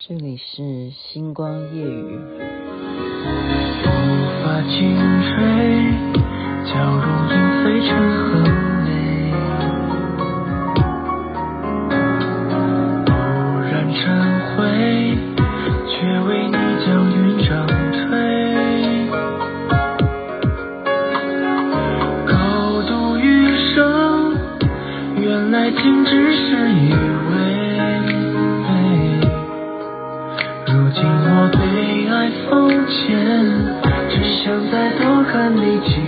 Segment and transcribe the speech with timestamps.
[0.00, 2.20] 这里是星光夜雨。
[3.84, 3.90] 无
[4.44, 5.34] 法紧追，
[6.64, 8.46] 将如影飞成河
[34.48, 36.00] 想再多和你几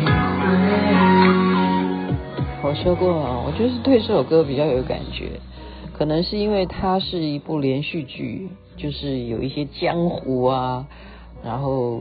[2.63, 5.33] 我说过啊，我就是对这首歌比较有感觉，
[5.93, 8.49] 可能是因为它是一部连续剧，
[8.79, 10.87] 就是有一些江湖啊，
[11.45, 12.01] 然后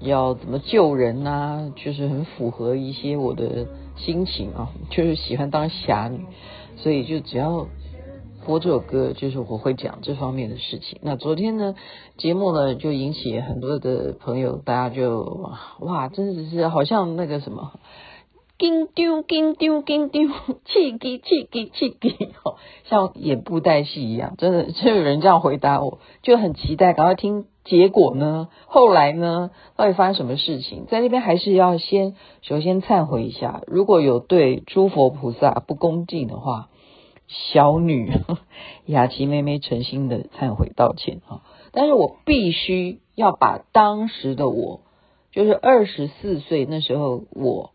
[0.00, 6.18] 要怎么救人啊，就是很符合一些我的心情啊，就是喜欢当侠女，
[6.74, 7.68] 所以就只要。
[8.44, 10.98] 播这首歌，就是我会讲这方面的事情。
[11.02, 11.74] 那昨天呢，
[12.16, 15.46] 节目呢就引起很多的朋友，大家就
[15.80, 17.72] 哇，真的是好像那个什么，
[18.58, 20.28] 紧张紧张紧张，
[20.64, 22.28] 刺激刺激刺激，
[22.84, 28.48] 像演布袋戏一样，真的就有人这样回答我，就很期待，赶快听结果呢。
[28.66, 30.86] 后来呢，到底发生什么事情？
[30.86, 36.68] 在那边还是要先首先忏悔一下，如果有对诸佛菩萨不恭敬的话。
[37.30, 38.10] 小女
[38.86, 41.42] 雅琪妹妹诚心的忏悔道歉啊！
[41.70, 44.80] 但是我必须要把当时的我，
[45.30, 47.70] 就是二十四岁那时候我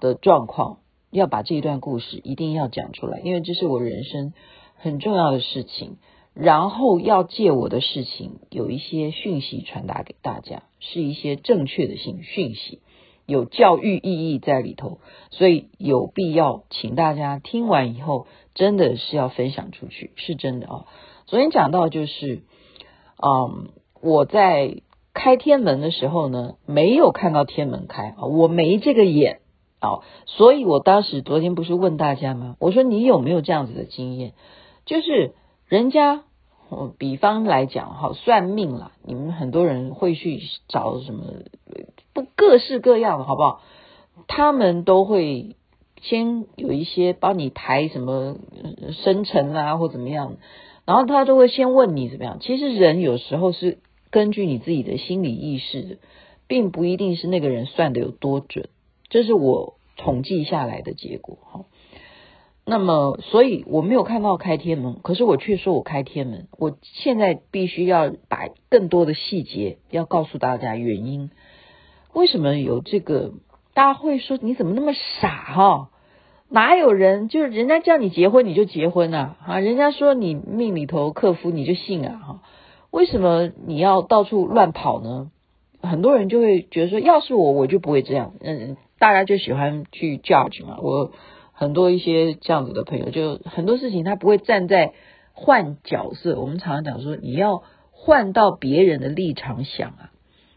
[0.00, 0.78] 的状况，
[1.12, 4.32] 要把这一段故事一定要讲出来，因为这是我人生
[4.74, 5.98] 很重要的事情。
[6.34, 12.80] 然后要借我的事情有一些讯息传达给大家，是一些正确的信讯息。
[13.26, 20.84] 有教育意义在里头，所以有必要请大家听完以后，真的是要分享出去，是真的啊、
[21.26, 22.42] 昨天讲到就是，
[23.20, 24.76] 嗯，我在
[25.12, 29.40] 开天门的时候呢，没有看到天门开啊，我没这个眼
[29.80, 32.56] 啊，所以我当时昨天不是问大家吗？
[32.60, 34.34] 我说你有没有这样子的经验？
[34.84, 35.34] 就是
[35.66, 36.22] 人家，
[36.98, 41.24] 比方来讲哈，算命啦，你们很多人会去找什么？
[42.12, 43.60] 不各式各样的，好不好？
[44.26, 45.56] 他们都会
[46.00, 48.36] 先有一些帮你抬什么
[48.92, 50.36] 生辰啊，或怎么样，
[50.84, 52.38] 然后他都会先问你怎么样。
[52.40, 53.78] 其实人有时候是
[54.10, 55.96] 根据你自己的心理意识的，
[56.48, 58.68] 并不一定是那个人算的有多准。
[59.08, 61.64] 这是我统计下来的结果哈。
[62.68, 66.48] 那么，所以我没有看到开天门，可是我却说我开天门。
[66.58, 71.30] 我现在必须要把更多的细节要告诉大家原因。
[72.12, 73.34] 为什么有这个？
[73.72, 75.90] 大家会说你怎么那么傻哈？
[76.48, 79.36] 哪有人就是人家叫你结婚你就结婚啊？
[79.46, 82.18] 啊，人家说你命里头克夫你就信啊？
[82.26, 82.40] 哈，
[82.90, 85.30] 为什么你要到处乱跑呢？
[85.82, 88.32] 很多人就会觉得说，要是我我就不会这样。
[88.40, 90.78] 嗯，大家就喜欢去 judge 嘛。
[90.82, 91.12] 我
[91.56, 94.92] 很多一些这样子的朋友，就很多事情他不会站在
[95.32, 96.38] 换角色。
[96.38, 100.12] 我们常常讲说，你要换到别人的立场想啊，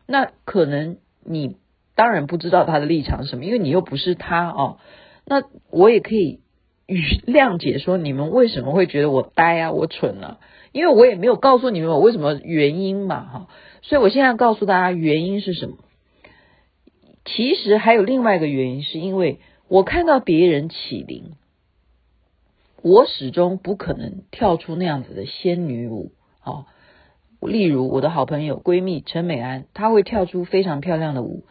[0.06, 0.98] 那可能。
[1.26, 1.58] 你
[1.96, 4.78] 当然不知道他的立场是什么，因为你又不是他哦。
[5.26, 6.40] 那我也可以
[6.88, 10.40] 与谅解说，你们为什么会觉得我呆啊，我蠢啊？
[10.72, 13.48] 因为我也没有告诉你们我为什么原因嘛，哈。
[13.84, 15.76] 所以我现在告诉大家原因是什么。
[17.26, 19.40] 其实还有另外一个原因，是因为
[19.70, 21.36] 我看到别人起灵，
[22.82, 26.66] 我始终不可能跳出那样子的仙女舞，好。
[27.42, 31.46] 例如我的好朋友闺蜜陈美安，她会跳出非常漂亮的舞，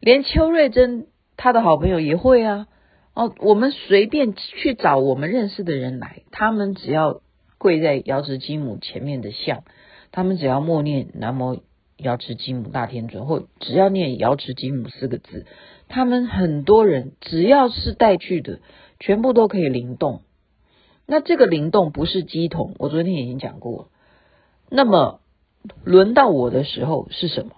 [0.00, 2.66] 连邱瑞珍她的好朋友也会啊。
[3.12, 7.20] 哦，我们随便去找我们认识的人来，他们只要
[7.58, 9.64] 跪在瑶池金母前面的像，
[10.12, 11.62] 他们只要默念南无
[11.98, 15.44] 瑶池金母大天尊，或只要念瑶池金母四个字，
[15.88, 18.60] 他们很多人只要是带去的，
[19.00, 20.22] 全部都可以灵动。
[21.06, 23.88] 那这个灵动不是乩童，我昨天已经讲过。
[24.68, 25.20] 那么。
[25.82, 27.52] 轮到我的时候是什么？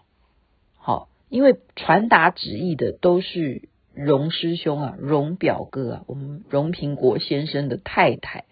[0.77, 8.45] 好，因为传达旨意的都是荣师兄啊，荣表哥啊，我们荣平国先生的太太，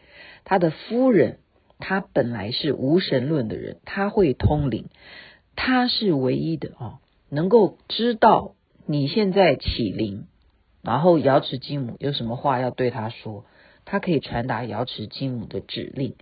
[0.43, 1.39] 他的夫人，
[1.79, 4.87] 他本来是无神论的人，他会通灵，
[5.55, 6.99] 他是唯一的啊，
[7.29, 8.57] 能够知道
[8.87, 10.27] 你现在起灵，
[10.83, 13.45] 然后瑶池金母有什么话要对他说，
[13.85, 16.15] 他可以传达瑶池金母的指令。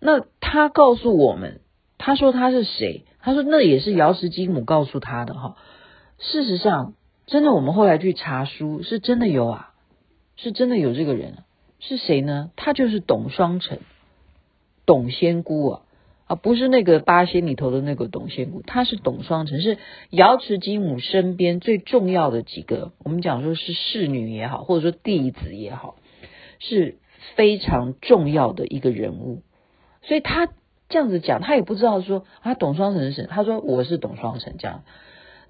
[0.00, 1.60] 那他告诉我们。
[2.02, 3.04] 他说他是谁？
[3.20, 5.56] 他说那也是瑶池金母告诉他的哈。
[6.18, 6.94] 事实上，
[7.26, 9.74] 真的我们后来去查书，是真的有啊，
[10.34, 11.44] 是真的有这个人，
[11.78, 12.52] 是谁呢？
[12.56, 13.80] 他就是董双成，
[14.86, 15.82] 董仙姑啊
[16.30, 19.78] 啊，不是那个八仙里头的那个董仙姑，他是董双成，是
[20.10, 25.96] 瑶池金母身边最重要的几个，我们讲说是侍女也好，或者说弟子也好，
[26.60, 26.98] 是
[27.34, 29.42] 非常重要的一个人物。
[30.02, 30.46] 所以他
[30.88, 34.84] 这样子讲，他也不知道说啊，董双成是谁，他说我是董双成这样。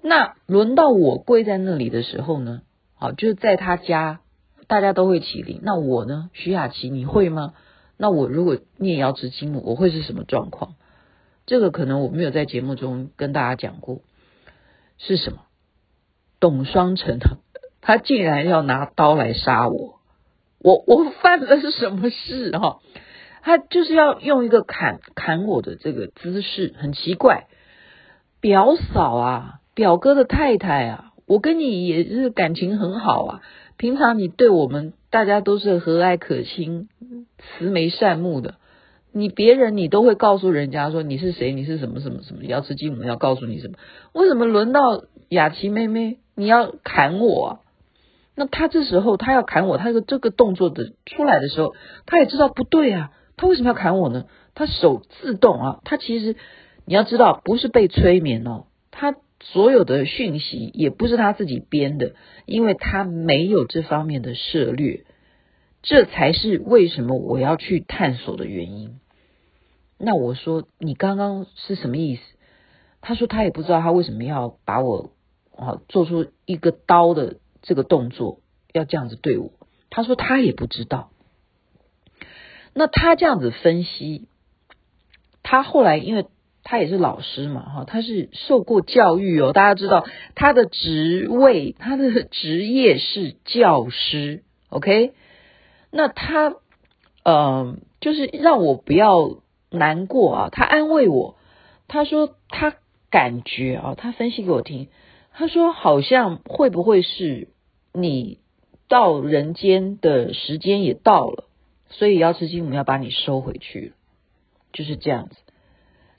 [0.01, 2.63] 那轮到我跪在那里的时候呢，
[2.95, 4.21] 好，就是在他家，
[4.65, 5.59] 大家都会起立。
[5.61, 7.53] 那我呢，徐雅琪，你会吗？
[8.01, 10.73] 那我如果念瑶池金母，我会是什么状况？
[11.45, 14.01] 这个可能我没有在节目中跟大家讲过，
[14.97, 15.41] 是什么？
[16.39, 17.19] 董双成
[17.79, 19.99] 他竟然要拿刀来杀我，
[20.57, 22.79] 我我犯了是什么事哈？
[23.43, 27.45] 他就是要用一个砍砍我的这个姿势，很奇怪。
[28.39, 33.41] 表嫂啊，表哥的太太啊，我跟你也是感情很好啊，
[33.81, 36.87] 平常你对我们大家都是和蔼可亲。
[37.39, 38.53] 慈眉善目的，
[39.11, 43.73] 你别人你都会告诉人家说你是谁，你是什么什么什么，瑶池金母要告诉你什么？
[44.13, 47.61] 为什么轮到雅琪妹妹你要砍我？
[48.35, 51.73] 那他这时候他要砍我，他的这个动作的出来的时候，
[52.05, 54.25] 他也知道不对啊，他为什么要砍我呢？
[54.53, 56.35] 他手自动啊，他其实
[56.85, 62.13] 你要知道不是被催眠哦，他所有的讯息也不是他自己编的，
[62.45, 65.03] 因为他没有这方面的涉猎。
[65.81, 68.99] 这才是为什么我要去探索的原因。
[69.97, 72.21] 那我说你刚刚是什么意思？
[73.01, 75.11] 他说他也不知道他为什么要把我
[75.55, 78.41] 啊做出一个刀的这个动作，
[78.73, 79.51] 要这样子对我。
[79.89, 81.11] 他说他也不知道。
[82.73, 84.27] 那他这样子分析，
[85.41, 86.27] 他后来因为
[86.63, 89.51] 他也是老师嘛，哈，他是受过教育哦。
[89.51, 90.05] 大家知道
[90.35, 95.13] 他的职位，他的职业是教师，OK。
[95.91, 96.53] 那他，
[97.23, 100.49] 呃，就是让我不要难过啊。
[100.51, 101.35] 他安慰我，
[101.87, 102.75] 他说他
[103.09, 104.87] 感觉啊，他分析给我听，
[105.33, 107.49] 他说好像会不会是
[107.91, 108.39] 你
[108.87, 111.49] 到人间的时间也到了，
[111.89, 113.93] 所以瑶池金母要把你收回去，
[114.71, 115.35] 就是这样子。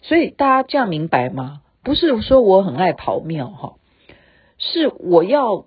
[0.02, 1.62] 所以大家这样明白吗？
[1.82, 3.75] 不是说我很爱跑庙哈，
[4.58, 5.66] 是我要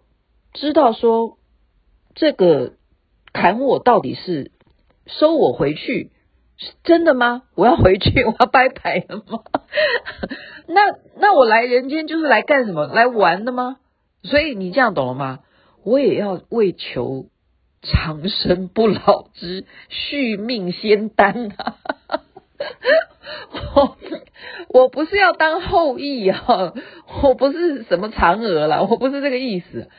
[0.53, 1.37] 知道说
[2.13, 2.73] 这个。
[3.37, 4.53] 砍我到底是
[5.07, 6.09] 收我回去
[6.55, 7.43] 是真的吗？
[7.55, 9.43] 我要回去， 我要拜拜了吗？
[10.67, 10.81] 那
[11.17, 12.87] 那我来人间就是来干什么？
[12.87, 13.75] 来玩的吗？
[14.23, 15.39] 所以你这样懂了吗？
[15.83, 17.25] 我也要为求
[17.81, 21.75] 长生不老之续命仙丹啊！
[23.75, 23.97] 我
[24.81, 26.73] 我不是要当后羿啊，
[27.23, 29.89] 我不是什么嫦娥啦，我不是这个意思。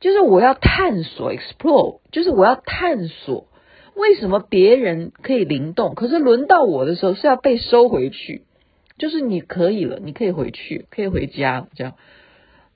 [0.00, 3.46] 就是我要探索，explore，就是我要探索
[3.94, 8.42] 为什么别人可以灵动，可是轮到我的时候是要被收回去。
[8.96, 11.94] 就是你可以了，你可以回去，可以回家这样。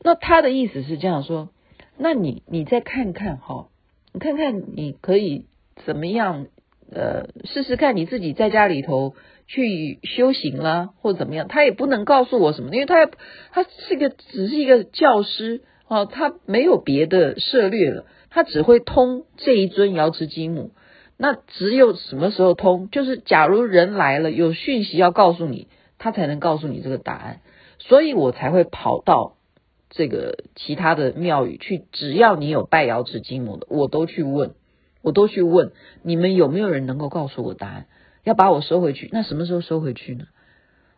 [0.02, 1.50] 那他的意思是这样说，
[1.96, 3.68] 那你你再看看哈，
[4.12, 5.46] 你看看你可以
[5.86, 6.46] 怎么样，
[6.90, 9.14] 呃，试试看你自己在家里头
[9.48, 11.48] 去修行啦，或者怎么样。
[11.48, 13.06] 他也不能告诉我什么，因为他
[13.50, 15.62] 他是个只是一个教师。
[15.90, 20.72] 哦，他没有别的涉略了，他只会通这一尊瑶池金母。
[21.16, 22.90] 那只有什么时候通？
[22.90, 25.66] 就是假如人来了，有讯息要告诉你，
[25.96, 27.40] 他才能告诉你这个答案。
[27.78, 29.36] 所以我才会跑到
[29.88, 31.84] 这个其他的庙宇去。
[31.90, 34.50] 只要你有拜瑶池金母的，我都去问，
[35.00, 37.86] 我都去问你们有没有人能够告诉我答案？
[38.24, 40.24] 要把我收回去，那什么时候收回去呢？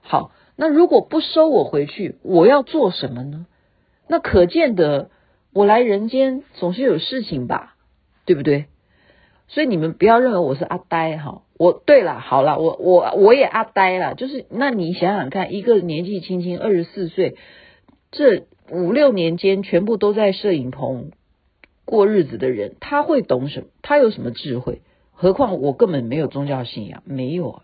[0.03, 3.47] 好，那如果不收我回去，我要做什么呢？
[4.09, 5.11] 那可见得，
[5.53, 7.77] 我来人间总是有事情吧，
[8.25, 8.67] 对不对？
[9.47, 11.43] 所以你们不要认为我是阿呆哈。
[11.59, 14.15] 我对了，好了，我我我也阿呆了。
[14.15, 17.37] 就是那你想想看，一个年纪轻轻二十四岁，
[18.11, 21.11] 这五六年间全部都在摄影棚
[21.85, 23.67] 过日子的人，他会懂什么？
[23.83, 24.83] 他有什么智慧？
[25.21, 27.63] 何况我根本没有宗教信仰，没有啊。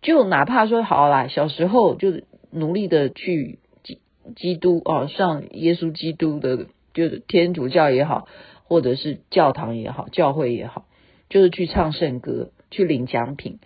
[0.00, 3.58] 就哪怕说好啦，小时候就努力的去。
[3.82, 3.98] 基
[4.36, 8.28] 基督哦，上耶稣基督的，就是天主教也好，
[8.64, 10.86] 或者是教堂也好，教会也好，
[11.28, 13.58] 就是去唱圣歌，去领奖品。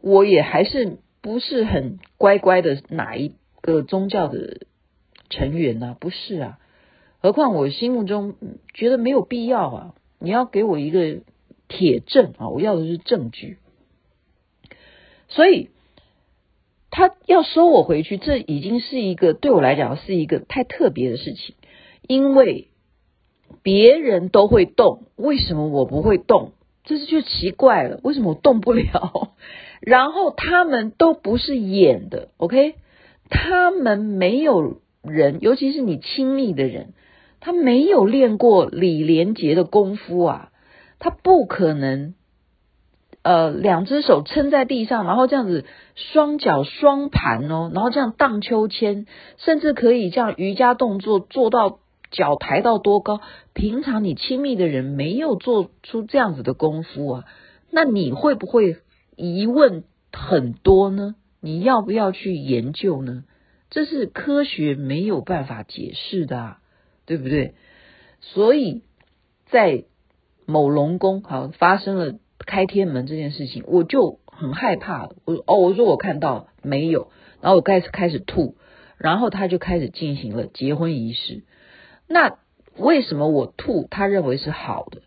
[0.00, 4.60] 我也还是不是很乖乖的哪一个宗教的
[5.28, 5.96] 成员呢？
[5.98, 6.58] 不是啊，
[7.20, 8.36] 何况我心目中
[8.72, 9.94] 觉得没有必要啊。
[10.20, 11.18] 你要给我一个
[11.68, 13.58] 铁证啊，我要的是证据。
[15.28, 15.70] 所以。
[16.90, 21.54] 他要收我回去，这已经是一个对我来讲是一个太特别的事情，
[22.08, 22.68] 因为
[23.62, 26.52] 别人都会动，为什么我不会动？
[26.84, 29.34] 这是就奇怪了，为什么我动不了？
[29.80, 32.76] 然后他们都不是演的，OK？
[33.28, 36.94] 他们没有人，尤其是你亲密的人，
[37.38, 40.52] 他没有练过李连杰的功夫啊，
[40.98, 42.14] 他不可能，
[43.22, 45.64] 呃，两只手撑在地上，然后这样子
[45.94, 51.78] 双脚双盘哦，然后这样荡秋千，甚至可以这样瑜伽动作做到
[52.10, 53.20] 脚抬到多高。
[53.54, 57.24] 平常你亲密的人没有做出这样子的功夫啊，
[57.70, 58.78] 那你会不会
[59.16, 61.14] 疑问很多呢？
[61.40, 63.24] 你要不要去研究呢？
[63.70, 66.58] 这是科学没有办法解释的啊，
[67.04, 67.54] 对不对？
[68.20, 68.82] 所以
[69.46, 69.84] 在
[70.48, 75.10] 某龙宫好发生了开天门这件事情，我就很害怕。
[75.26, 77.12] 我哦，我说我看到没有，
[77.42, 78.56] 然后我开始开始吐，
[78.96, 81.44] 然后他就开始进行了结婚仪式。
[82.06, 82.38] 那
[82.76, 83.86] 为什么我吐？
[83.90, 85.02] 他认为是好的，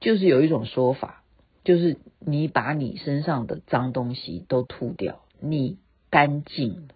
[0.00, 1.24] 就是有一种说法，
[1.64, 1.98] 就是。
[2.24, 6.94] 你把你身上的脏东西都吐掉，你干净了，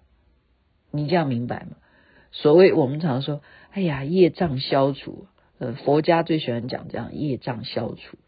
[0.93, 1.79] 你这样明白吗？
[2.31, 3.41] 所谓我们常说，
[3.73, 5.27] 哎呀，业障消除，
[5.59, 8.19] 呃，佛家最喜欢讲这样，业障消除，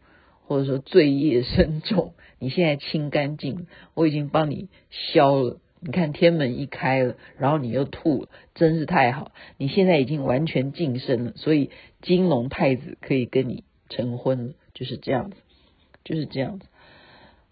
[0.47, 5.59] 或者说罪业深重， 你现在清干净，我已经帮你消了。
[5.81, 11.69] 你看天门一开了，然后你又吐了，真是太好，你现在已经完全净身了，所以
[12.01, 15.37] 金龙太子可以跟你成婚了，就是这样子，
[16.03, 16.67] 就是这样子。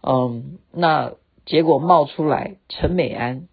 [0.01, 1.13] 嗯，那
[1.46, 3.48] 结果冒出来陈美安，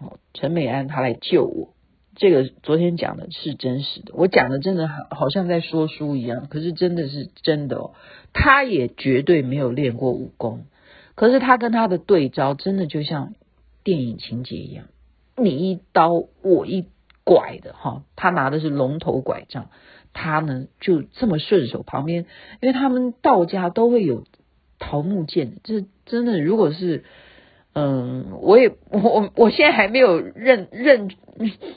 [0.00, 1.72] 哦，陈美安她来救我，
[2.20, 7.94] 这个昨天讲的是真实的，我讲的真的好好像在说书一样，可是真的是真的哦，
[8.34, 10.66] 他也绝对没有练过武功，
[11.14, 13.32] 可是他跟他的对招真的就像
[13.82, 14.84] 电影情节一样，
[15.38, 16.12] 你一刀
[16.42, 16.84] 我一
[17.24, 19.70] 拐的哈，他拿的是龙头拐杖，
[20.12, 22.26] 他呢就这么顺手，旁边
[22.60, 24.24] 因为他们道家都会有。
[24.82, 27.04] 桃木剑，这真的，如果是，
[27.72, 31.08] 嗯，我也我我现在还没有认认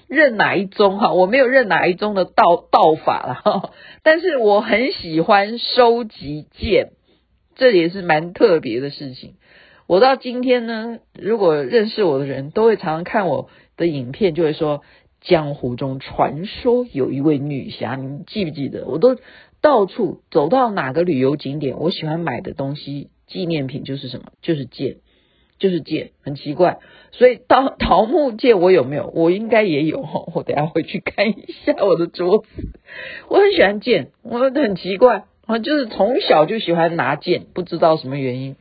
[0.08, 3.72] 认哪一宗哈，我没有认哪一宗的道道法了哈，
[4.04, 6.92] 但是我很喜欢收集剑，
[7.56, 9.36] 这也是蛮特别的事情。
[9.88, 14.82] 我到今天呢，如果认识我的人都会常常看我的影片，就会说
[15.22, 18.86] 江湖中传说有一位女侠，你们记不记得？
[18.88, 19.18] 我都。
[19.62, 24.26] 到处走到哪个旅游景点，我喜欢买的东西纪念品就是什么？
[24.42, 24.98] 就是剑，
[25.63, 26.79] 就是剑，很奇怪。
[27.13, 29.10] 所以桃桃木剑我有没有？
[29.15, 30.05] 我应该也有。
[30.36, 32.46] 我等下回去看一下我的桌子。
[33.29, 38.58] 我很喜欢剑，我很奇怪，我就是从小就喜欢拿剑，不知道什么原因。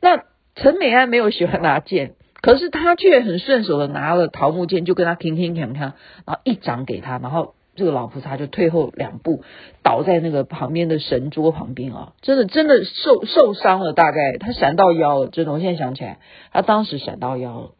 [0.00, 5.92] 那陈美安没有喜欢拿剑，可是他却很顺手的拿了桃木剑，就跟他铿铿锵锵，然
[6.24, 7.54] 后一掌给他，然后。
[7.80, 9.42] 这个老菩萨就退后两步，
[9.82, 16.18] 倒在那个旁边的神桌旁边啊，真的真的受受伤了，大概他闪到腰了，真的，我现在想起来，
[16.52, 17.70] 他当时闪到腰了，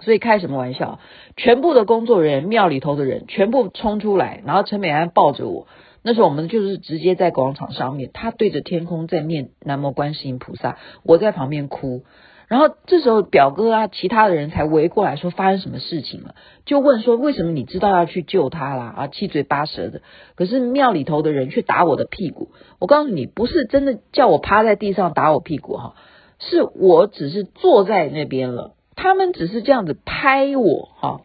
[0.00, 0.98] 所以开什么玩笑？
[1.36, 5.66] 全部的工作人员，庙里头的人全部冲出来，然后陈美安抱着我，
[6.02, 12.02] 那时候我们就是直接在广场上面，他对着天空在念南无观世音菩萨，我在旁边哭。
[12.48, 18.94] 然后这时候表哥啊，其他的人才围过来说发生什么事情了，就问说为什么你知道要去救他啦？
[18.96, 20.00] 啊，七嘴八舌的。
[20.34, 22.52] 可是庙里头的人却打我的屁股。
[22.78, 25.94] 我告诉你，不是真的叫我趴在地上打我屁股哈，
[26.38, 31.20] 是我只是坐在那边了，他们只是这样子拍我哈，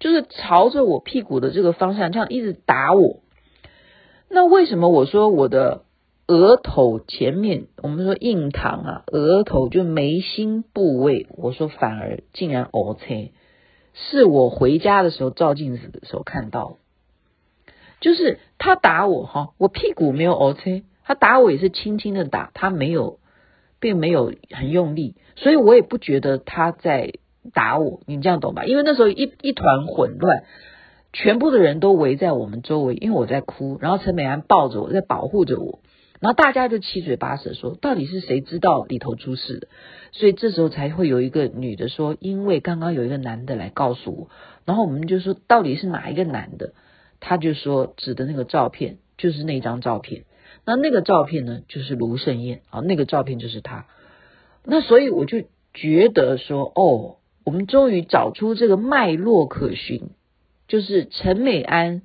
[0.00, 3.20] 就是朝着我屁股的这个方向这样一直打我。
[4.28, 5.85] 那为什么我说我的？
[6.28, 13.30] 额头前面，我们说印堂啊，额头就眉心部位，我说反而竟然乌青，
[13.94, 16.78] 是我回家的时候照镜子的时候看到，
[18.00, 23.20] 就是他打我哈，我屁股没有乌青，他打我也是轻轻的打，他没有，
[23.78, 27.12] 并没有很用力，所以我也不觉得他在
[27.52, 28.64] 打我，你这样懂吧？
[28.64, 30.42] 因为那时候一一团混乱，
[31.12, 35.78] 全部的人都围在我们周围，因为我在哭，然后陈美安抱着我在保护着我。
[36.20, 39.68] 然后大家就七嘴八舌说，到底是谁知道里头出事的？
[40.12, 44.30] 所以这时候才会有一个女的说，因为刚刚有一个男的来告诉我，
[44.64, 46.72] 然后我们就说到底是哪一个男的？
[47.20, 50.24] 他就说指的那个照片就是那张照片，
[50.64, 53.86] 那那个照片呢就是卢胜彦啊，那个照片就是他。
[54.64, 55.42] 那所以我就
[55.74, 60.08] 觉得说，哦，我们终于找出这个脉络可循，
[60.66, 62.02] 就是陈美安。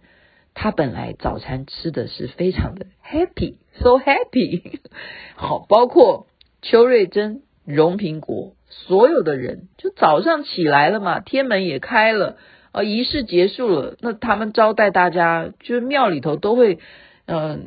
[0.53, 4.79] 他本来早餐吃的是非常的 happy，so happy，
[5.35, 6.27] 好，包括
[6.61, 12.37] 邱瑞珍、荣平国，所有的人就早上起来了嘛，天门也开了，
[12.73, 16.79] 啊，仪式结束了，那他们招待大家，就是庙里头都会，
[17.25, 17.59] 嗯、呃，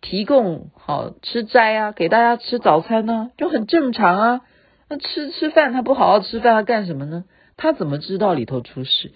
[0.00, 4.40] 提供好吃斋啊，给大家吃早餐呢、就很正常啊，
[4.88, 7.24] 那吃吃饭，他不好好吃饭，他干什么呢？
[7.56, 9.12] 他怎么知道里头出事？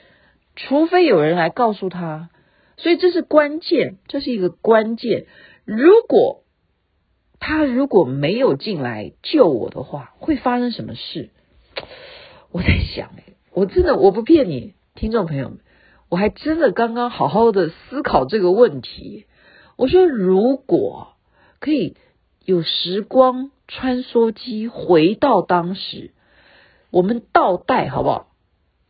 [0.54, 2.28] 除非有人来告诉他。
[2.76, 5.26] 所以这是关键，这是一个关键。
[5.64, 6.42] 如果
[7.38, 11.30] 他如果没有进来救我的话，会发生什么事？
[12.50, 15.58] 我在想，哎，我真的我不骗你，听众朋友们，
[16.08, 19.26] 我还真的刚刚好好的思考这个问题。
[19.76, 21.08] 我说，如果
[21.60, 21.96] 可以
[22.44, 26.12] 有时光穿梭机回到当时，
[26.90, 28.28] 我们倒带好不好？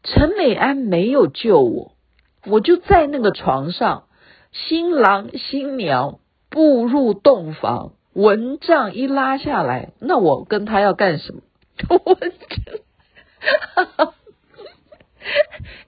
[0.05, 1.96] 陈美安没有救我，
[2.49, 4.05] 我就在那个床上，
[4.53, 11.41] 新郎新娘步入洞房，蚊帐一拉下来，那我跟他要干什么？
[12.05, 12.81] 我真的，
[13.75, 14.15] 哈哈，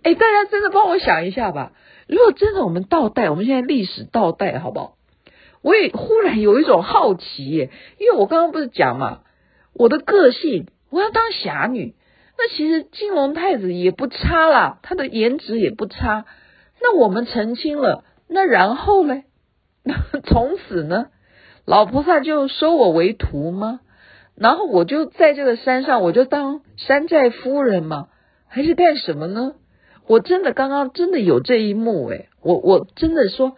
[0.03, 1.73] 哎，大家真的帮我想一下吧。
[2.07, 4.97] 如果真的我们倒带，我们现在历史倒带好不好？
[5.63, 9.21] 我也忽然有一种好奇耶，因为我刚刚不是讲嘛，
[9.73, 11.95] 我的个性我要当侠女。
[12.41, 16.25] 那其实金龙太子也不差啦，他的颜值也不差。
[16.81, 19.23] 那我们成亲了，那然后呢？
[20.25, 21.07] 从此呢，
[21.65, 23.81] 老菩萨就收我为徒吗？
[24.35, 28.09] 然后我就在这个山上，我就当山寨夫人吗？
[28.47, 29.55] 还是干什么呢？
[30.07, 33.57] 我真的刚刚真的有这一幕诶，我我真的说，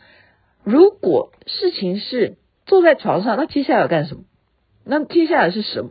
[0.65, 2.37] 如果事情是
[2.67, 4.23] 坐在床上，那接下来要干什么？
[4.85, 5.91] 那接下来是什么？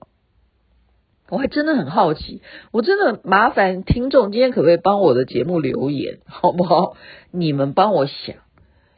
[1.29, 6.95] 我还真的很好奇，我真的麻烦听众今天可不可以帮我的节目留言，好不好？
[7.31, 8.36] 你们帮我想，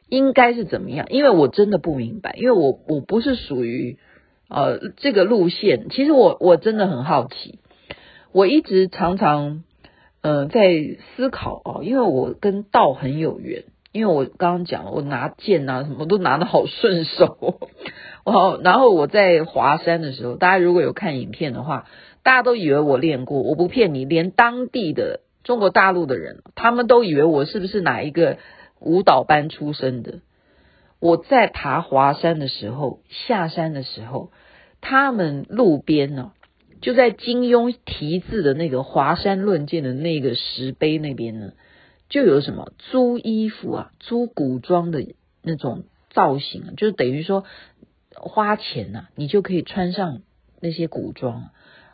[0.08, 1.08] 应该是怎么样？
[1.10, 3.98] 因为我真的不明白，因为我我不是属于
[4.48, 5.90] 呃这个路线。
[5.90, 7.60] 其实我我真的很好奇，
[8.32, 9.64] 我一直常常
[10.22, 17.60] 呃在思考哦，因为我跟道很有缘，因为我刚刚讲了，我拿剑啊什么都拿得好顺手，
[18.24, 21.88] 哦，然后我在华山的时候，大家如果有看影片的话。
[22.24, 28.38] 大家都以为我练过，我不骗你，连当地的中国大陆的人，他们都以为我是不是哪一个
[28.80, 30.20] 舞蹈班出身的。
[31.00, 34.32] 我在爬华山的时候，下山的时候，
[34.82, 36.34] 他们路边呢，
[36.80, 41.54] 就在金庸题字的那个华山论剑的那个石碑那边呢，
[42.08, 45.04] 就有什么租衣服啊，租古装的
[45.42, 47.46] 那种造型，就等于说
[48.14, 50.22] 花钱呐，你就可以穿上
[50.60, 51.50] 那些古装。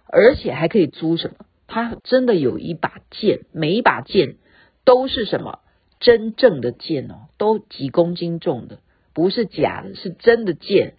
[0.09, 1.45] 而且还可以租什么？
[1.67, 4.37] 他真的有一把剑，每一把剑
[4.85, 5.59] 都是什么？
[5.99, 8.79] 真正的剑哦，都几公斤重的，
[9.13, 10.93] 不是假的，是真的剑。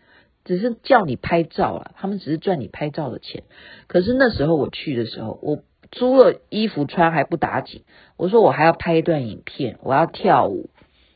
[0.44, 3.44] 只是叫你拍照啊，他们只是赚你拍照的钱。
[3.86, 7.82] 可是那时候我去的时候，我租了衣服穿还不打紧，
[8.16, 10.70] 我说我还要拍一段影片，我要跳舞，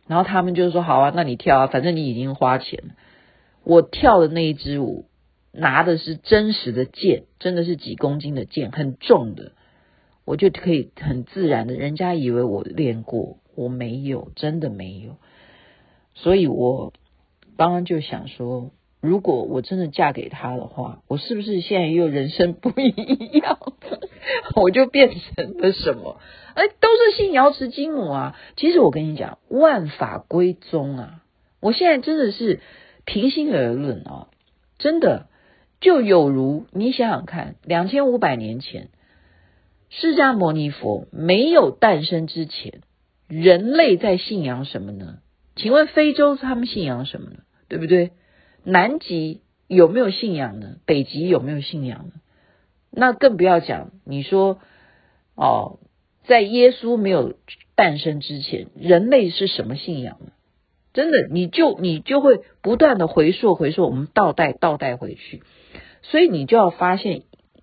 [0.06, 2.94] 然后他们就说好啊，那你跳啊，反正你已经花钱了。
[3.64, 5.06] 我跳的那一支舞。
[5.52, 9.52] 拿的是真实的剑，真的是几公斤的剑，很重的，
[10.24, 15.18] 我就可以很自然的，人家以为我练过，我没有，真的没有，
[16.14, 16.94] 所以我
[17.58, 18.70] 刚刚就想说，
[19.02, 22.88] 如果我真的嫁给他的话，我是不是现在又人生不一
[23.38, 23.58] 样？
[24.56, 26.18] 我就变成了什么？
[26.54, 28.38] 哎，都是信瑶池金母啊！
[28.56, 31.22] 其实我跟你讲，万法归宗啊！
[31.60, 32.60] 我现在真的是
[33.04, 34.28] 平心而论啊，
[34.78, 35.26] 真的。
[35.82, 38.88] 就有如你想想看，两千五百年前，
[39.90, 42.80] 释迦牟尼佛没有诞生之前，
[43.28, 45.18] 人类在信仰什么呢？
[45.56, 47.40] 请问非洲他们信仰什么呢？
[47.68, 48.12] 对不对？
[48.64, 50.76] 南极有没有信仰呢？
[50.86, 52.12] 北极有没有信仰呢？
[52.90, 54.60] 那更不要讲，你说
[55.34, 55.80] 哦，
[56.24, 57.34] 在耶稣没有
[57.74, 60.30] 诞生之前，人类是什么信仰呢？
[60.92, 65.42] 真的，你就你就会不断的回溯回溯，我们倒带倒带回去。
[66.02, 67.22] 所以你就要发现，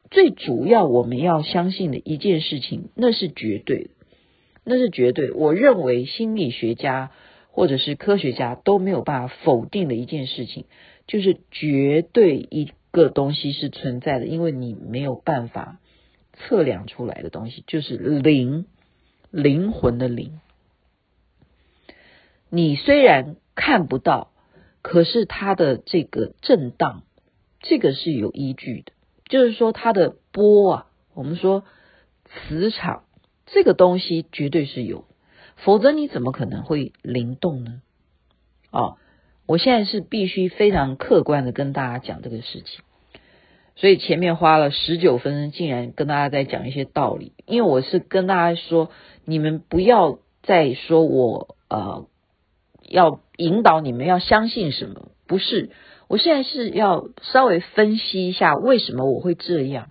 [0.10, 3.90] 最主要我们要相信的一件事情，那是绝对的，
[4.64, 5.32] 那是绝对。
[5.32, 7.12] 我认为心理学家
[7.52, 10.66] 或者是科学家都没有办法否定的一件事情，
[11.06, 15.78] 就是绝对一个东西是存在的，因为你没有办法
[16.34, 18.66] 测量出来的东西，就是灵，
[19.30, 20.40] 灵魂的灵。
[22.50, 24.32] 你虽然看不到，
[24.82, 27.04] 可是它的这个震荡。
[27.62, 28.94] 这个是有依据的，
[29.28, 31.66] 就是说它的波啊，我们说
[32.48, 33.04] 磁场
[33.48, 35.04] 这个东西绝对是有，
[35.58, 37.82] 否则你怎么可能会灵动呢？
[38.72, 38.96] 哦，
[39.46, 42.80] 我现在是必须非常客观的跟大家讲这个事情，
[43.76, 48.90] 所以前面花了十九分钟，竟然跟大家在讲一些道理，因为我是跟大家说，
[49.26, 52.08] 你们不要再说我呃
[52.90, 55.70] 要引导你们要相信什么，不是。
[56.08, 59.90] 我现在是要稍微分析一下为什么我会这样。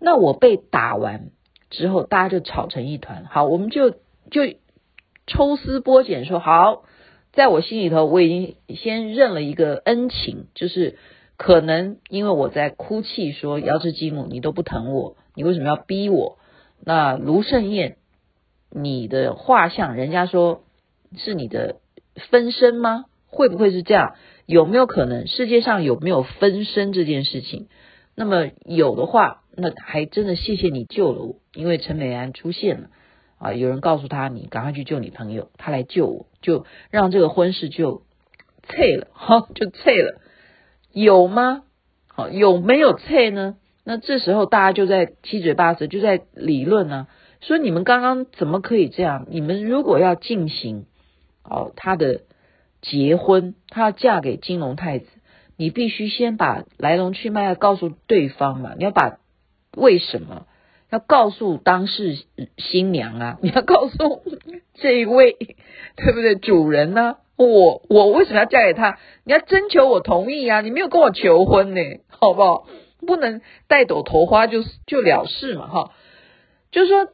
[0.00, 1.30] 那我被打完
[1.70, 3.26] 之后，大家就吵成一团。
[3.26, 4.54] 好，我们就就
[5.26, 6.84] 抽丝剥茧说，好，
[7.32, 10.96] 在我心里头，我已经先认了一个恩情，就是
[11.36, 16.38] 可能因为我在哭泣说，瑶池金母你都不疼我，你为什么要逼我？
[16.80, 17.98] 那卢胜燕，
[18.70, 20.62] 你的画像，人家说
[21.16, 21.76] 是你的
[22.18, 23.06] 分身吗？
[23.26, 24.14] 会不会是这样？
[24.46, 27.68] 有没有可能世界上有没有分身这件事情？
[28.14, 32.88] 那么有的话，那还真的谢谢你救了我，因为陈美兰出现了
[33.38, 33.52] 啊！
[33.52, 38.02] 有人告诉他，你赶快去救你朋友，他来救我，就让这个婚事就
[38.64, 40.20] 脆了， 哈，就脆了。
[40.92, 41.62] 有吗？
[42.08, 43.56] 好，有没有脆呢？
[43.84, 47.06] 那这时候大家就在七嘴八舌，就在理论呢、
[47.40, 49.26] 说你们刚刚怎么可以这样？
[49.30, 50.86] 你们如果要进行
[51.50, 52.22] 哦，他的。
[52.80, 55.06] 结婚，她要嫁给金龙太子，
[55.56, 59.18] 你必须先把来龙去脉要告诉对方嘛，你要把
[59.76, 60.46] 为什么
[60.88, 62.16] 要告诉当事
[62.56, 64.22] 新娘啊，你要告诉
[64.74, 65.32] 这一位
[65.96, 69.00] 对不对主人呢、我我为什么要嫁给他？
[69.24, 72.68] 你要征求我同意啊，你没有跟我求婚呢，好不好？
[73.04, 75.90] 不能带朵头花就就了事嘛，哈，
[76.70, 77.08] 就是说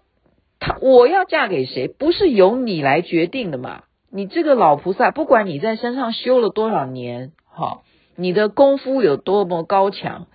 [0.60, 3.84] 他我要嫁给谁，不是由你来决定的嘛。
[4.16, 7.82] 你这个老菩萨，不管你在山上修了多少年，好，
[8.14, 10.28] 你的功夫有多么高强，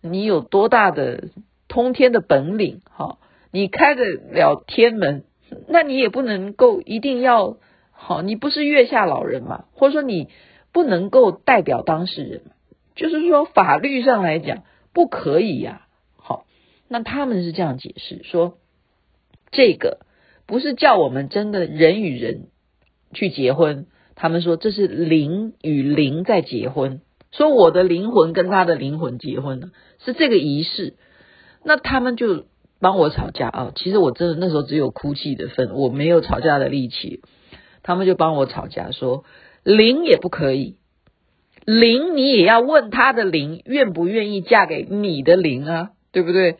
[0.00, 1.24] 你有多大的
[1.68, 3.18] 通天的本领，好，
[3.50, 5.24] 你开得了天门，
[5.68, 7.58] 那你也不能够一定要
[7.92, 10.30] 好，你不是月下老人嘛，或者说你
[10.72, 12.40] 不能够代表当事人，
[12.94, 14.62] 就是说法律上来讲
[14.94, 15.82] 不可以呀，
[16.16, 16.46] 好，
[16.88, 18.54] 那他们是这样解释说，
[19.50, 19.98] 这个
[20.46, 22.46] 不是叫我们真的人与人。
[23.12, 27.00] 去结婚，他们说这是灵与灵在结婚，
[27.32, 29.70] 说我的灵魂跟他的灵魂结婚了，
[30.04, 30.94] 是这个仪式。
[31.64, 32.46] 那他们就
[32.80, 33.72] 帮我吵架啊！
[33.74, 37.22] 其实我真的那时候只有哭泣的份，我没有吵架的力气。
[37.82, 39.24] 他们就帮我吵架，说
[39.64, 40.76] 灵也不可以，
[41.64, 46.56] 灵你也要问他的灵愿不愿意嫁给你的灵啊，对不对？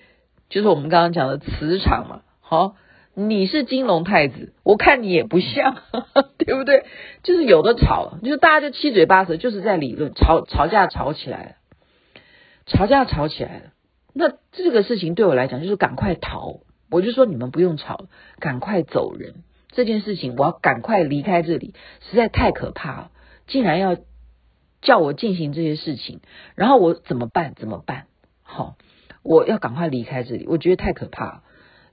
[0.49, 2.77] 就是我们刚刚讲的磁场嘛，好。
[3.19, 5.79] 你是金龙太子，我看你也不像，
[6.37, 6.85] 对不对？
[7.23, 11.53] 就是有的吵，就是大家就七嘴八舌，就是在理论吵吵架吵起来了，
[12.67, 13.63] 吵架吵起来了。
[14.13, 18.05] 那这个事情对我来讲就是赶快逃，我就说你们不用吵，
[18.39, 19.37] 赶快走人。
[19.71, 21.73] 这件事情我要赶快离开这里，
[22.11, 23.11] 实在太可怕了，
[23.47, 23.97] 竟然要
[24.83, 26.21] 叫我进行这些事情，
[26.55, 27.55] 然后我怎么办？
[27.55, 28.09] 怎么办？
[28.43, 28.77] 好，
[29.23, 31.43] 我要赶快离开这里，我觉得太可怕了，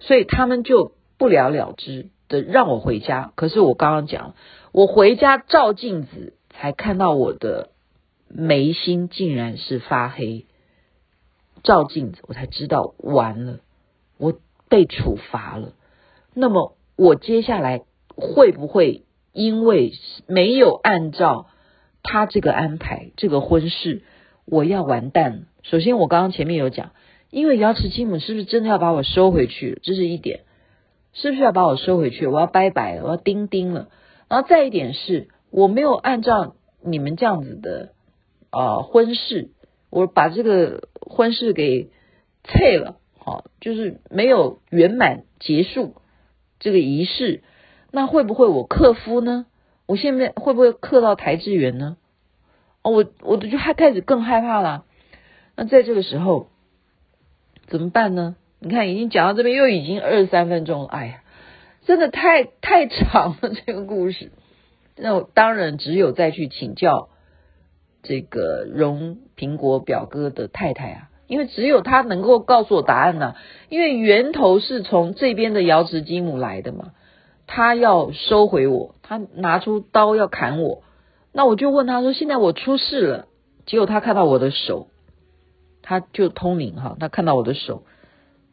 [0.01, 0.91] 所以他们就。
[1.23, 4.35] 不了了之的让我回家，可是我刚刚讲，
[4.73, 7.69] 我回家照镜子才看到我的
[8.27, 10.45] 眉心竟然是发黑，
[11.63, 13.59] 照镜子我才知道完了，
[14.17, 14.33] 我
[14.67, 15.71] 被处罚了。
[16.33, 17.83] 那么我接下来
[18.17, 19.93] 会不会因为
[20.27, 21.47] 没有按照
[22.03, 24.03] 他这个安排这个婚事，
[24.43, 25.45] 我要完蛋？
[25.61, 26.91] 首先我刚刚前面有讲，
[27.29, 29.79] 因为瑶池金母是不是真的要把我收回去？
[29.83, 30.41] 这是一点。
[31.13, 32.27] 是不是要把我收回去？
[32.27, 33.89] 我要拜拜了，我要钉钉了。
[34.27, 37.93] 然后再一点是，我没有按照你们这样子的
[38.49, 39.49] 啊、呃、婚事，
[39.89, 41.91] 我把这个婚事给
[42.41, 45.95] 退了，好，就是没有圆满结束
[46.59, 47.43] 这个仪式。
[47.91, 49.45] 那会不会我克夫呢？
[49.85, 51.97] 我现在会不会克到台智源呢？
[52.81, 54.85] 哦，我我就害开始更害怕了。
[55.55, 56.47] 那在这个时候
[57.67, 58.35] 怎么办呢？
[58.63, 60.87] 你看，已经讲到这边，又已经二十三分钟了。
[60.87, 61.21] 哎呀，
[61.85, 64.31] 真的太太长了这个故事。
[64.95, 67.09] 那我当然只有再去请教
[68.03, 73.35] 这个荣苹果表哥的太太啊，因为只有他能够告诉我答案呢、
[73.67, 76.91] 因为源头是从这边的瑶池金母来的嘛，
[77.47, 80.83] 他要收回我，他拿出刀要砍我。
[81.33, 83.27] 那我就问他说：“现在我出事了。”
[83.65, 84.87] 结果他看到我的手，
[85.81, 87.83] 他就通灵哈，他看到我的手。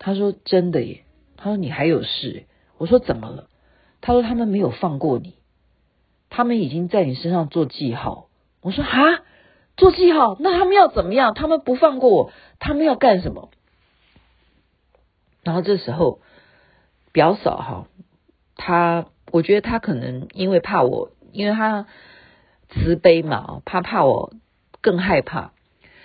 [0.03, 1.05] 他说：“真的耶。”
[1.37, 2.47] 他说：“你还有事？”
[2.79, 3.49] 我说：“怎么了？”
[4.01, 5.35] 他说：“他们没有放过你，
[6.31, 8.29] 他们已经在你身上做记号。”
[8.63, 9.23] 我说：“啊，
[9.77, 10.39] 做记号？
[10.41, 11.35] 那他们要怎么样？
[11.35, 13.51] 他们不放过我，他们要干什么？”
[15.45, 16.21] 然后这时候，
[17.13, 17.87] 表嫂哈，
[18.57, 21.87] 他我觉得他可能因为怕我，因为他
[22.71, 24.33] 慈悲嘛，怕怕我
[24.81, 25.53] 更害怕，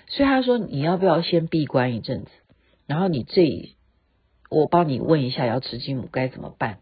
[0.08, 2.32] 所以他说：“你要不要先闭关一阵子？
[2.88, 3.72] 然后你这。”
[4.50, 6.78] 我帮你问一下，要吃金母该怎么办？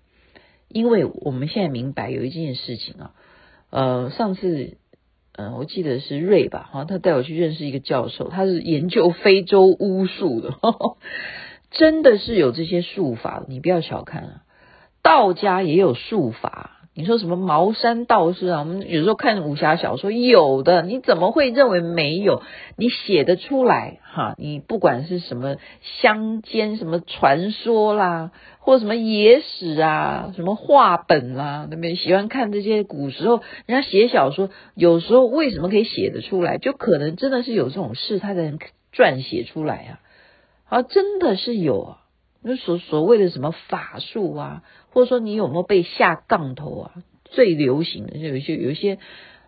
[0.67, 3.11] 因为我们现在明白有一件事情啊，
[3.69, 4.77] 呃，上次，
[5.35, 10.97] 呃，我记得是瑞吧，好像，他带我去认识一个教授，他是研究非洲巫术的，呵呵，
[11.71, 14.43] 真的是有这些术法，你不要小看啊。
[15.03, 18.59] 道家也有术法，你说什么茅山道士啊？
[18.59, 22.43] 我们有时候看武侠小说，有的，你怎么会认为没有？
[22.77, 24.35] 你写得出来哈？
[24.37, 28.29] 你不管是什么乡间什么传说啦，
[28.59, 31.95] 或者什么野史啊，什么话本啦，对不对？
[31.95, 36.59] 喜欢看这些古时候人家写小说，有时候为什么可以写得出来？
[36.59, 38.59] 就可能真的是有这种事，他才能
[38.93, 39.99] 撰写出来啊。
[40.69, 41.97] 啊，真的是有啊！
[42.45, 46.91] 那所所谓的什么法术啊，或者说你有没有被下杠头啊？
[47.25, 48.99] 最流行的就有些有一些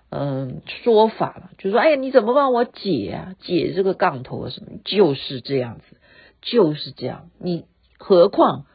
[0.10, 3.36] 嗯说法了，就说哎呀，你怎么帮我解啊？
[3.40, 4.80] 解这个杠头啊什么？
[4.84, 5.98] 就是这样子，
[6.42, 7.30] 就是这样。
[7.40, 7.66] 你
[8.00, 8.66] 何况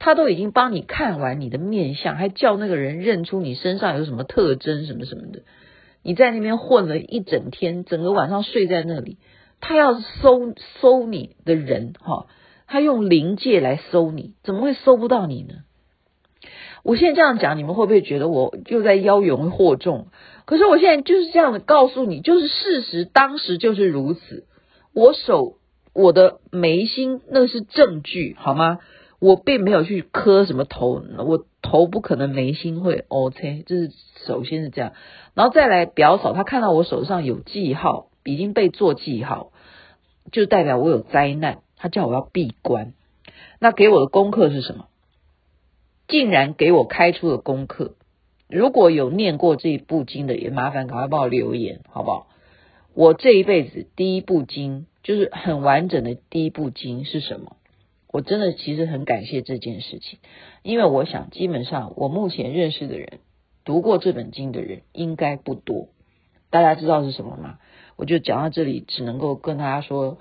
[0.00, 5.42] 他都已经帮你看完你的面相，还叫那个人认出你身上有什么特征什么什么的。
[6.02, 9.18] 你在那边混了一整天，整个晚上睡在那里。
[9.60, 12.26] 他要搜搜你的人哈，
[12.66, 15.54] 他用灵界来搜你，怎么会搜不到你呢？
[16.86, 20.06] 我现在这样讲，你们会不会觉得我又在妖言惑众？
[20.44, 24.46] 可是我现在就是这样的告诉你，就是事实，当时就是如此。
[24.94, 25.54] 我手
[25.92, 28.78] 我的眉心那是证据好吗？
[29.18, 33.90] 我并没有去磕什么头，我头不可能眉心会 OK，就是
[34.24, 34.92] 首先是这样，
[35.34, 38.08] 然后再来表嫂，他看到我手上有记号。
[38.28, 39.52] 已经被做记号，
[40.32, 41.58] 就代表我有灾难。
[41.76, 42.92] 他叫我要闭关，
[43.60, 44.86] 那给我的功课是什么？
[46.08, 47.96] 竟然给我开出了功课。
[48.48, 52.28] 如果有念过这一部经的，也麻烦赶快帮我留言，好不好？
[52.94, 57.56] 我这一辈子第一部经，就是很完整的第一部经是什么？
[58.08, 60.20] 我真的其实很感谢这件事情，
[60.62, 63.18] 因为我想，基本上我目前认识的人，
[63.64, 65.88] 读过这本经的人应该不多。
[66.48, 67.58] 大家知道是什么吗？
[67.96, 70.18] 我就讲到这里，只能够跟大家说，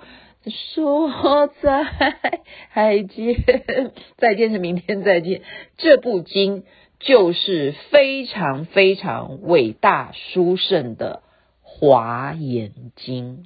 [0.50, 5.42] 说再见，再见是明天再见。
[5.78, 6.64] 这部经
[7.00, 11.24] 就是非常非常伟大殊胜的
[11.62, 13.44] 《华严经》，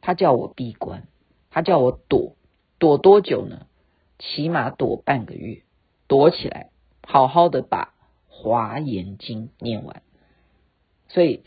[0.00, 1.04] 他叫我闭关，
[1.50, 2.36] 他叫我躲，
[2.78, 3.66] 躲多久呢？
[4.18, 5.62] 起码躲半个月，
[6.08, 6.70] 躲起来，
[7.06, 7.84] 好好的把
[8.28, 10.02] 《华严经》念完。
[11.08, 11.42] 所以。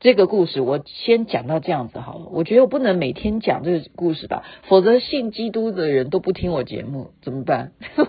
[0.00, 7.72] 这个故事我先讲到这样子好了，我觉得我不能每天讲这个故事吧，否则信基督的人都不听我节目怎么办？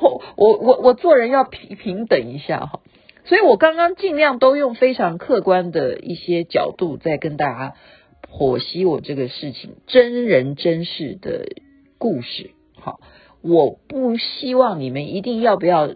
[0.00, 2.80] 我我我我做人要平平等一下哈，
[3.24, 7.74] 所以我刚刚尽量都用非常客观的一些角度在跟大家
[8.30, 11.48] 剖析我这个事情真人真事的
[11.98, 12.52] 故事。
[12.78, 13.00] 好，
[13.42, 15.90] 我不希望你们一定要不要。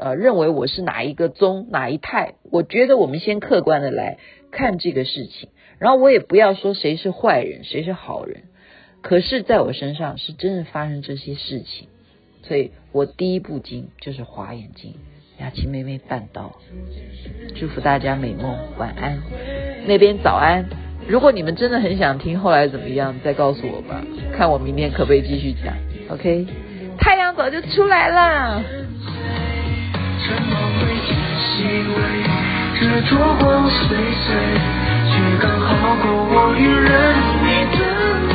[0.00, 2.32] 呃，认为我是哪一个宗哪一派？
[2.50, 4.16] 我觉得我们先客观的来
[4.50, 8.44] 看这个事情，然后我也不要说谁是坏人，谁是好人。
[9.02, 11.88] 可是，在我身上是真的发生这些事情，
[12.42, 14.92] 所以我第一部经就是《华严经》，
[15.38, 16.56] 雅琪妹妹办到，
[17.54, 19.18] 祝福大家美梦，晚安。
[19.86, 20.64] 那边早安。
[21.08, 25.74] 如果你们真的很想听后来怎么样，再告诉我吧，看我明天可不可以继续讲。
[26.08, 26.46] OK，
[26.98, 28.62] 太阳早就出来了。
[30.26, 31.96] 怎么会见细微，
[32.78, 34.26] 这烛光岁岁，
[35.08, 36.90] 却刚好够我与人
[37.42, 37.78] 你的
[38.28, 38.30] 美。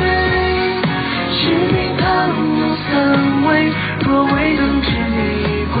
[1.30, 1.38] 使
[1.72, 2.04] 命倘
[2.58, 2.90] 有三
[3.46, 3.48] 味，
[4.04, 5.18] 若未能至玫
[5.74, 5.76] 瑰，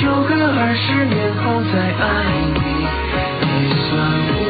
[0.00, 2.04] 就隔二十年后再爱
[2.54, 2.60] 你，
[3.46, 4.41] 也算。